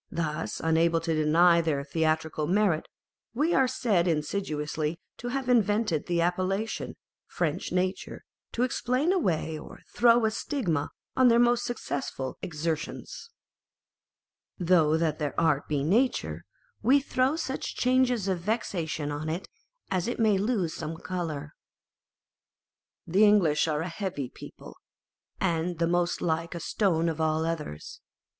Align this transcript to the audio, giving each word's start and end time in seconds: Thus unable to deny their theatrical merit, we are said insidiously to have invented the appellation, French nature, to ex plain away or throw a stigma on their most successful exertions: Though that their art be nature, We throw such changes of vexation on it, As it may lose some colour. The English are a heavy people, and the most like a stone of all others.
Thus 0.09 0.59
unable 0.59 0.99
to 1.01 1.13
deny 1.13 1.61
their 1.61 1.83
theatrical 1.83 2.47
merit, 2.47 2.87
we 3.35 3.53
are 3.53 3.67
said 3.67 4.07
insidiously 4.07 4.99
to 5.17 5.27
have 5.27 5.47
invented 5.47 6.07
the 6.07 6.21
appellation, 6.21 6.95
French 7.27 7.71
nature, 7.71 8.23
to 8.53 8.63
ex 8.63 8.81
plain 8.81 9.13
away 9.13 9.59
or 9.59 9.81
throw 9.93 10.25
a 10.25 10.31
stigma 10.31 10.89
on 11.15 11.27
their 11.27 11.37
most 11.37 11.63
successful 11.65 12.39
exertions: 12.41 13.29
Though 14.57 14.97
that 14.97 15.19
their 15.19 15.39
art 15.39 15.67
be 15.67 15.83
nature, 15.83 16.45
We 16.81 16.99
throw 16.99 17.35
such 17.35 17.75
changes 17.75 18.27
of 18.27 18.39
vexation 18.39 19.11
on 19.11 19.29
it, 19.29 19.49
As 19.91 20.07
it 20.07 20.19
may 20.19 20.39
lose 20.39 20.73
some 20.73 20.97
colour. 20.97 21.53
The 23.05 23.23
English 23.23 23.67
are 23.67 23.81
a 23.81 23.87
heavy 23.87 24.29
people, 24.31 24.77
and 25.39 25.77
the 25.77 25.85
most 25.85 26.23
like 26.23 26.55
a 26.55 26.59
stone 26.59 27.07
of 27.07 27.21
all 27.21 27.45
others. 27.45 28.01